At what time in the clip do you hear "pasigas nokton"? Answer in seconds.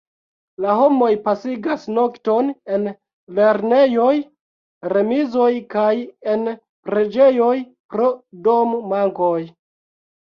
1.25-2.47